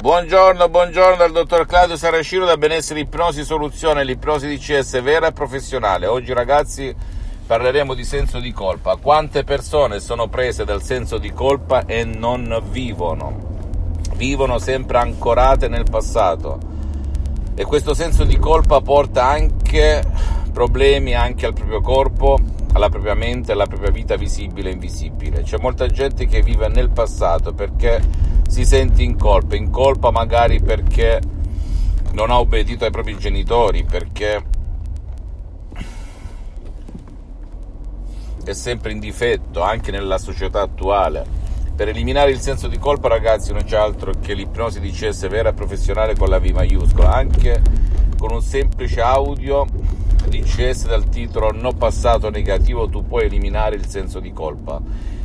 Buongiorno, 0.00 0.70
buongiorno 0.70 1.16
dal 1.16 1.30
dottor 1.30 1.66
Claudio 1.66 1.94
Saracino 1.94 2.46
da 2.46 2.56
Benessere 2.56 3.00
Ipnosi 3.00 3.44
Soluzione, 3.44 4.02
l'ipnosi 4.02 4.48
di 4.48 4.56
CS 4.56 5.02
vera 5.02 5.26
e 5.26 5.32
professionale. 5.32 6.06
Oggi 6.06 6.32
ragazzi 6.32 6.96
parleremo 7.46 7.92
di 7.92 8.04
senso 8.04 8.40
di 8.40 8.50
colpa. 8.50 8.96
Quante 8.96 9.44
persone 9.44 10.00
sono 10.00 10.28
prese 10.28 10.64
dal 10.64 10.82
senso 10.82 11.18
di 11.18 11.30
colpa 11.34 11.84
e 11.84 12.04
non 12.04 12.62
vivono? 12.70 13.58
Vivono 14.14 14.58
sempre 14.58 14.96
ancorate 14.96 15.68
nel 15.68 15.84
passato. 15.84 16.58
E 17.54 17.62
questo 17.66 17.92
senso 17.92 18.24
di 18.24 18.38
colpa 18.38 18.80
porta 18.80 19.26
anche 19.26 20.02
problemi 20.50 21.14
anche 21.14 21.44
al 21.44 21.52
proprio 21.52 21.82
corpo, 21.82 22.40
alla 22.72 22.88
propria 22.88 23.14
mente, 23.14 23.52
alla 23.52 23.66
propria 23.66 23.90
vita 23.90 24.16
visibile 24.16 24.70
e 24.70 24.72
invisibile. 24.72 25.42
C'è 25.42 25.58
molta 25.58 25.86
gente 25.88 26.26
che 26.26 26.42
vive 26.42 26.68
nel 26.68 26.90
passato 26.90 27.52
perché 27.52 28.00
si 28.48 28.64
sente 28.64 29.02
in 29.02 29.16
colpa, 29.16 29.56
in 29.56 29.70
colpa 29.70 30.10
magari 30.10 30.60
perché 30.60 31.20
non 32.12 32.30
ha 32.30 32.38
obbedito 32.38 32.84
ai 32.84 32.90
propri 32.90 33.16
genitori, 33.16 33.84
perché 33.84 34.44
è 38.44 38.52
sempre 38.52 38.92
in 38.92 38.98
difetto 38.98 39.62
anche 39.62 39.90
nella 39.90 40.18
società 40.18 40.60
attuale. 40.62 41.38
Per 41.74 41.88
eliminare 41.88 42.30
il 42.30 42.40
senso 42.40 42.68
di 42.68 42.78
colpa, 42.78 43.08
ragazzi, 43.08 43.52
non 43.52 43.62
c'è 43.62 43.76
altro 43.76 44.12
che 44.20 44.34
l'ipnosi 44.34 44.80
di 44.80 44.90
CS 44.90 45.28
vera 45.28 45.50
e 45.50 45.54
professionale 45.54 46.14
con 46.14 46.28
la 46.28 46.38
V 46.38 46.46
maiuscola, 46.46 47.12
anche 47.12 47.62
con 48.18 48.32
un 48.32 48.42
semplice 48.42 49.00
audio 49.00 49.64
di 50.28 50.42
CS 50.42 50.86
dal 50.86 51.08
titolo 51.08 51.50
No 51.52 51.72
passato 51.72 52.30
negativo 52.30 52.88
tu 52.88 53.06
puoi 53.06 53.24
eliminare 53.24 53.76
il 53.76 53.86
senso 53.86 54.20
di 54.20 54.32
colpa 54.32 54.80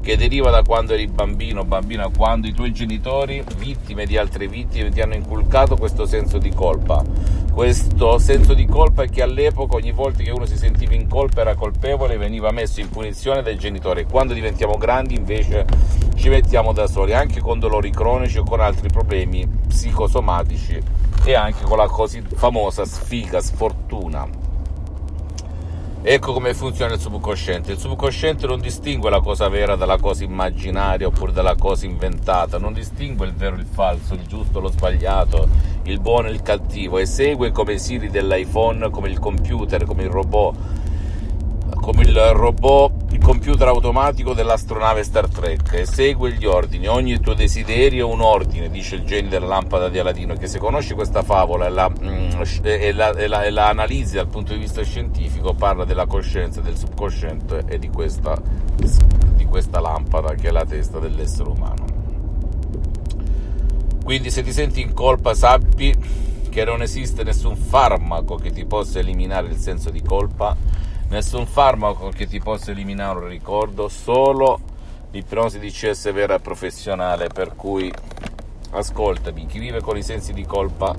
che 0.00 0.16
deriva 0.16 0.50
da 0.50 0.62
quando 0.62 0.94
eri 0.94 1.06
bambino, 1.06 1.64
bambina, 1.64 2.08
quando 2.08 2.46
i 2.46 2.54
tuoi 2.54 2.72
genitori, 2.72 3.44
vittime 3.58 4.06
di 4.06 4.16
altre 4.16 4.46
vittime, 4.46 4.90
ti 4.90 5.02
hanno 5.02 5.14
inculcato 5.14 5.76
questo 5.76 6.06
senso 6.06 6.38
di 6.38 6.50
colpa. 6.50 7.04
Questo 7.52 8.18
senso 8.18 8.54
di 8.54 8.64
colpa 8.64 9.02
è 9.02 9.10
che 9.10 9.20
all'epoca 9.20 9.76
ogni 9.76 9.92
volta 9.92 10.22
che 10.22 10.30
uno 10.30 10.46
si 10.46 10.56
sentiva 10.56 10.94
in 10.94 11.08
colpa 11.08 11.40
era 11.40 11.54
colpevole 11.54 12.16
veniva 12.16 12.50
messo 12.52 12.80
in 12.80 12.88
punizione 12.88 13.42
dai 13.42 13.58
genitori. 13.58 14.04
Quando 14.04 14.32
diventiamo 14.32 14.78
grandi 14.78 15.14
invece 15.14 15.66
ci 16.14 16.30
mettiamo 16.30 16.72
da 16.72 16.86
soli, 16.86 17.12
anche 17.12 17.40
con 17.40 17.58
dolori 17.58 17.90
cronici 17.90 18.38
o 18.38 18.44
con 18.44 18.60
altri 18.60 18.88
problemi 18.88 19.46
psicosomatici 19.46 20.80
e 21.24 21.34
anche 21.34 21.64
con 21.64 21.76
la 21.76 21.86
così 21.86 22.22
famosa 22.34 22.86
sfiga, 22.86 23.42
sfortuna 23.42 24.47
Ecco 26.00 26.32
come 26.32 26.54
funziona 26.54 26.94
il 26.94 27.00
subconsciente. 27.00 27.72
Il 27.72 27.78
subconsciente 27.78 28.46
non 28.46 28.60
distingue 28.60 29.10
la 29.10 29.20
cosa 29.20 29.48
vera 29.48 29.74
dalla 29.74 29.98
cosa 29.98 30.22
immaginaria 30.22 31.08
oppure 31.08 31.32
dalla 31.32 31.56
cosa 31.56 31.86
inventata, 31.86 32.56
non 32.56 32.72
distingue 32.72 33.26
il 33.26 33.34
vero 33.34 33.56
e 33.56 33.58
il 33.58 33.66
falso, 33.66 34.14
il 34.14 34.24
giusto 34.26 34.58
e 34.58 34.62
lo 34.62 34.68
sbagliato, 34.68 35.48
il 35.82 35.98
buono 36.00 36.28
e 36.28 36.30
il 36.30 36.42
cattivo, 36.42 36.98
esegue 36.98 37.50
come 37.50 37.74
i 37.74 37.78
siri 37.80 38.10
dell'iPhone, 38.10 38.90
come 38.90 39.08
il 39.08 39.18
computer, 39.18 39.84
come 39.84 40.04
il 40.04 40.10
robot, 40.10 40.56
come 41.80 42.02
il 42.02 42.16
robot 42.16 42.97
il 43.18 43.24
computer 43.24 43.66
automatico 43.66 44.32
dell'astronave 44.32 45.02
Star 45.02 45.28
Trek 45.28 45.72
esegue 45.72 46.32
gli 46.32 46.46
ordini, 46.46 46.86
ogni 46.86 47.18
tuo 47.18 47.34
desiderio 47.34 48.08
è 48.08 48.12
un 48.12 48.20
ordine, 48.20 48.70
dice 48.70 48.94
il 48.94 49.02
genio 49.02 49.28
della 49.28 49.46
lampada 49.46 49.88
di 49.88 49.98
Aladino, 49.98 50.34
che 50.34 50.46
se 50.46 50.58
conosci 50.58 50.94
questa 50.94 51.22
favola 51.22 51.66
e 51.66 51.70
la, 51.70 51.90
mm, 51.90 52.42
e, 52.62 52.92
la, 52.92 53.10
e, 53.10 53.26
la, 53.26 53.42
e 53.42 53.50
la, 53.50 53.68
analizzi 53.68 54.14
dal 54.14 54.28
punto 54.28 54.52
di 54.52 54.60
vista 54.60 54.82
scientifico, 54.84 55.52
parla 55.52 55.84
della 55.84 56.06
coscienza, 56.06 56.60
del 56.60 56.76
subconsciente 56.76 57.64
e 57.66 57.78
di 57.80 57.88
questa, 57.88 58.40
di 59.34 59.44
questa 59.46 59.80
lampada 59.80 60.34
che 60.34 60.48
è 60.48 60.52
la 60.52 60.64
testa 60.64 61.00
dell'essere 61.00 61.48
umano. 61.48 61.84
Quindi 64.04 64.30
se 64.30 64.42
ti 64.42 64.52
senti 64.52 64.80
in 64.80 64.94
colpa 64.94 65.34
sappi 65.34 65.92
che 66.48 66.64
non 66.64 66.82
esiste 66.82 67.24
nessun 67.24 67.56
farmaco 67.56 68.36
che 68.36 68.52
ti 68.52 68.64
possa 68.64 69.00
eliminare 69.00 69.48
il 69.48 69.56
senso 69.56 69.90
di 69.90 70.02
colpa 70.02 70.56
nessun 71.08 71.46
farmaco 71.46 72.10
che 72.10 72.26
ti 72.26 72.40
possa 72.40 72.70
eliminare 72.70 73.18
un 73.18 73.28
ricordo, 73.28 73.88
solo 73.88 74.60
l'ipnosi 75.10 75.58
di 75.58 75.70
CS 75.70 76.12
vera 76.12 76.38
professionale, 76.38 77.28
per 77.28 77.54
cui 77.56 77.90
ascoltami, 78.70 79.46
chi 79.46 79.58
vive 79.58 79.80
con 79.80 79.96
i 79.96 80.02
sensi 80.02 80.32
di 80.32 80.44
colpa 80.44 80.94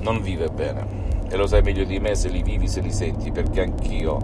non 0.00 0.20
vive 0.20 0.48
bene. 0.48 1.00
E 1.28 1.36
lo 1.36 1.46
sai 1.46 1.62
meglio 1.62 1.84
di 1.84 1.98
me 1.98 2.14
se 2.14 2.28
li 2.28 2.42
vivi, 2.42 2.66
se 2.66 2.80
li 2.80 2.92
senti, 2.92 3.30
perché 3.30 3.62
anch'io 3.62 4.18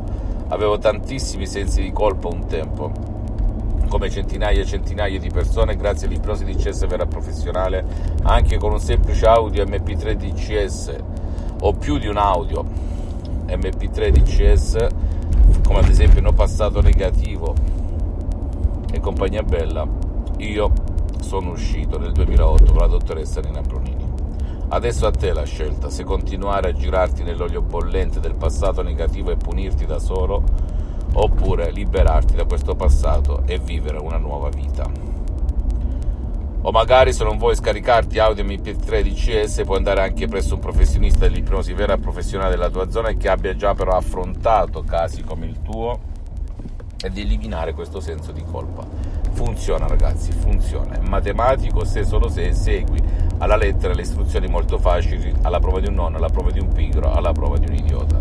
avevo 0.48 0.78
tantissimi 0.78 1.46
sensi 1.46 1.82
di 1.82 1.92
colpa 1.92 2.28
un 2.28 2.46
tempo, 2.46 2.92
come 3.88 4.10
centinaia 4.10 4.60
e 4.60 4.66
centinaia 4.66 5.18
di 5.18 5.30
persone, 5.30 5.76
grazie 5.76 6.08
all'ipnosi 6.08 6.44
di 6.44 6.56
CS 6.56 6.86
vera 6.86 7.06
professionale, 7.06 7.84
anche 8.24 8.58
con 8.58 8.72
un 8.72 8.80
semplice 8.80 9.26
audio 9.26 9.64
MP3 9.64 10.12
DCS 10.14 10.96
o 11.60 11.72
più 11.72 11.98
di 11.98 12.06
un 12.06 12.16
audio 12.16 12.64
MP3 13.46 14.10
DCS 14.10 14.86
come 15.68 15.80
ad 15.80 15.88
esempio 15.90 16.22
No 16.22 16.32
Passato 16.32 16.80
Negativo 16.80 17.54
e 18.90 19.00
compagnia 19.00 19.42
bella, 19.42 19.86
io 20.38 20.72
sono 21.20 21.50
uscito 21.50 21.98
nel 21.98 22.12
2008 22.12 22.72
con 22.72 22.80
la 22.80 22.86
dottoressa 22.86 23.42
Nina 23.42 23.60
Brunini. 23.60 24.10
Adesso 24.68 25.06
a 25.06 25.10
te 25.10 25.30
la 25.34 25.44
scelta, 25.44 25.90
se 25.90 26.04
continuare 26.04 26.70
a 26.70 26.72
girarti 26.72 27.22
nell'olio 27.22 27.60
bollente 27.60 28.18
del 28.18 28.34
passato 28.34 28.80
negativo 28.82 29.30
e 29.30 29.36
punirti 29.36 29.84
da 29.84 29.98
solo, 29.98 30.42
oppure 31.12 31.70
liberarti 31.70 32.34
da 32.34 32.46
questo 32.46 32.74
passato 32.74 33.42
e 33.44 33.58
vivere 33.58 33.98
una 33.98 34.16
nuova 34.16 34.48
vita 34.48 34.90
o 36.68 36.70
magari 36.70 37.14
se 37.14 37.24
non 37.24 37.38
vuoi 37.38 37.56
scaricarti 37.56 38.18
audio 38.18 38.44
MP3 38.44 39.00
DCS 39.00 39.62
puoi 39.64 39.78
andare 39.78 40.02
anche 40.02 40.28
presso 40.28 40.52
un 40.52 40.60
professionista 40.60 41.20
dell'ipnosi 41.20 41.72
vera 41.72 41.96
professionale 41.96 42.50
della 42.50 42.68
tua 42.68 42.90
zona 42.90 43.12
che 43.12 43.30
abbia 43.30 43.56
già 43.56 43.72
però 43.72 43.92
affrontato 43.92 44.82
casi 44.82 45.22
come 45.22 45.46
il 45.46 45.62
tuo 45.62 45.98
ed 47.02 47.16
eliminare 47.16 47.72
questo 47.72 48.00
senso 48.00 48.32
di 48.32 48.42
colpa. 48.42 48.84
Funziona 49.32 49.86
ragazzi, 49.86 50.30
funziona, 50.32 50.96
è 50.96 51.00
matematico 51.00 51.86
se 51.86 52.04
solo 52.04 52.28
se 52.28 52.52
segui 52.52 53.00
alla 53.38 53.56
lettera 53.56 53.94
le 53.94 54.02
istruzioni 54.02 54.46
molto 54.46 54.76
facili 54.76 55.32
alla 55.42 55.60
prova 55.60 55.80
di 55.80 55.86
un 55.86 55.94
nonno, 55.94 56.18
alla 56.18 56.28
prova 56.28 56.50
di 56.50 56.60
un 56.60 56.68
pigro, 56.68 57.12
alla 57.12 57.32
prova 57.32 57.56
di 57.56 57.66
un 57.66 57.76
idiota. 57.76 58.18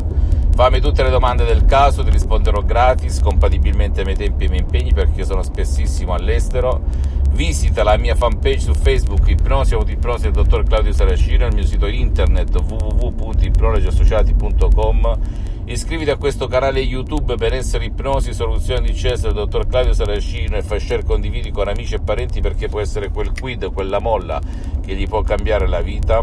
Fammi 0.54 0.80
tutte 0.80 1.04
le 1.04 1.10
domande 1.10 1.44
del 1.44 1.66
caso, 1.66 2.02
ti 2.02 2.12
risponderò 2.12 2.62
gratis, 2.62 3.20
compatibilmente 3.20 4.00
ai 4.00 4.06
miei 4.06 4.18
tempi 4.18 4.44
e 4.44 4.46
ai 4.46 4.52
miei 4.52 4.64
impegni 4.64 4.94
perché 4.94 5.20
io 5.20 5.26
sono 5.26 5.44
spessissimo 5.44 6.14
all'estero 6.14 6.82
Visita 7.38 7.84
la 7.84 7.98
mia 7.98 8.16
fanpage 8.16 8.62
su 8.62 8.74
Facebook 8.74 9.28
Ipnosi 9.28 9.76
Autoipnosi 9.76 10.24
del 10.24 10.32
dottor 10.32 10.64
Claudio 10.64 10.92
Saracino, 10.92 11.46
il 11.46 11.54
mio 11.54 11.66
sito 11.66 11.86
internet 11.86 12.52
www.ipnologiassociati.com 12.52 15.20
Iscriviti 15.66 16.10
a 16.10 16.18
questo 16.18 16.48
canale 16.48 16.80
YouTube 16.80 17.36
Benessere 17.36 17.86
Ipnosi 17.86 18.34
Soluzioni 18.34 18.88
di 18.88 18.96
Cesare 18.96 19.36
del 19.36 19.44
dottor 19.44 19.68
Claudio 19.68 19.94
Saracino 19.94 20.58
e 20.58 20.64
fai 20.64 20.80
share 20.80 21.04
condividi 21.04 21.52
con 21.52 21.68
amici 21.68 21.94
e 21.94 22.00
parenti 22.00 22.42
perché 22.42 22.70
può 22.70 22.80
essere 22.80 23.12
quel 23.12 23.34
quid, 23.40 23.72
quella 23.72 24.00
molla 24.00 24.42
che 24.84 24.96
gli 24.96 25.08
può 25.08 25.22
cambiare 25.22 25.68
la 25.68 25.82
vita 25.82 26.20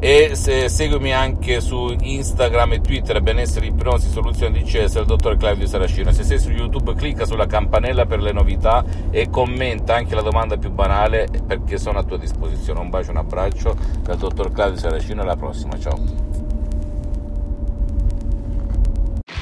e 0.00 0.30
se, 0.34 0.68
seguimi 0.68 1.12
anche 1.12 1.60
su 1.60 1.96
Instagram 2.00 2.74
e 2.74 2.80
Twitter 2.80 3.20
benessere 3.20 3.66
ipnosi 3.66 4.08
soluzioni 4.10 4.62
di 4.62 4.64
Cesare 4.64 5.00
il 5.00 5.06
dottor 5.06 5.36
Claudio 5.36 5.66
Saracino. 5.66 6.12
Se 6.12 6.22
sei 6.22 6.38
su 6.38 6.50
YouTube 6.50 6.94
clicca 6.94 7.24
sulla 7.24 7.46
campanella 7.46 8.06
per 8.06 8.20
le 8.20 8.32
novità 8.32 8.84
e 9.10 9.28
commenta 9.28 9.96
anche 9.96 10.14
la 10.14 10.22
domanda 10.22 10.56
più 10.56 10.70
banale 10.70 11.28
perché 11.44 11.78
sono 11.78 11.98
a 11.98 12.04
tua 12.04 12.16
disposizione. 12.16 12.80
Un 12.80 12.90
bacio 12.90 13.10
un 13.10 13.16
abbraccio 13.16 13.76
dal 14.02 14.16
dottor 14.16 14.52
Claudio 14.52 14.78
Saracino 14.78 15.22
alla 15.22 15.36
prossima 15.36 15.78
ciao. 15.78 16.26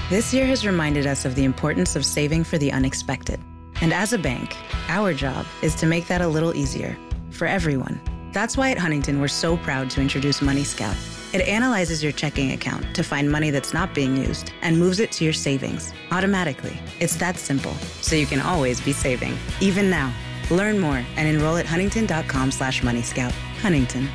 This 0.09 0.33
year 0.33 0.49
has 0.49 0.65
reminded 0.65 1.05
us 1.05 1.25
of 1.25 1.35
the 1.35 1.43
importance 1.43 1.99
of 1.99 2.05
saving 2.05 2.45
for 2.45 2.59
the 2.59 2.71
unexpected. 2.73 3.41
And 3.83 3.93
as 3.93 4.15
a 4.15 4.19
bank 4.19 4.55
our 4.89 5.13
job 5.13 5.45
is 5.61 5.75
to 5.77 5.87
make 5.87 6.07
that 6.07 6.23
a 6.23 6.27
little 6.27 6.55
easier 6.55 6.97
for 7.31 7.47
everyone 7.47 8.01
That's 8.37 8.55
why 8.55 8.71
at 8.71 8.77
Huntington, 8.77 9.19
we're 9.19 9.29
so 9.29 9.57
proud 9.57 9.89
to 9.93 10.03
introduce 10.03 10.43
Money 10.43 10.63
Scout. 10.63 10.95
It 11.33 11.41
It 11.41 11.49
analyzes 11.49 12.03
your 12.03 12.13
checking 12.13 12.53
account 12.53 12.85
to 12.95 13.03
find 13.03 13.31
money 13.31 13.51
that's 13.51 13.73
not 13.73 13.95
being 13.95 14.15
used 14.15 14.53
and 14.61 14.79
moves 14.79 15.01
it 15.01 15.11
to 15.13 15.25
your 15.25 15.33
savings 15.33 15.95
automatically. 16.11 16.79
It's 17.01 17.17
that 17.17 17.39
simple, 17.39 17.73
so 18.03 18.15
you 18.15 18.27
can 18.27 18.41
always 18.41 18.79
be 18.79 18.93
saving, 18.93 19.39
even 19.63 19.89
now. 19.89 20.13
Learn 20.51 20.79
more 20.79 21.03
and 21.17 21.27
enroll 21.27 21.57
at 21.57 21.65
huntington.com 21.65 22.51
slash 22.51 22.83
moneyscout. 22.83 23.33
Huntington. 23.63 24.07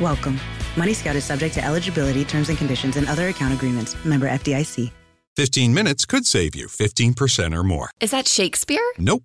Welcome. 0.00 0.40
Money 0.76 0.94
Scout 0.94 1.16
is 1.16 1.24
subject 1.24 1.54
to 1.56 1.62
eligibility, 1.62 2.24
terms 2.24 2.48
and 2.48 2.56
conditions, 2.56 2.96
and 2.96 3.06
other 3.08 3.28
account 3.28 3.52
agreements. 3.52 3.94
Member 4.06 4.28
FDIC. 4.28 4.90
15 5.36 5.74
minutes 5.74 6.06
could 6.06 6.24
save 6.24 6.54
you 6.54 6.66
15% 6.66 7.54
or 7.54 7.62
more. 7.62 7.90
Is 8.00 8.10
that 8.12 8.26
Shakespeare? 8.26 8.80
Nope, 8.96 9.24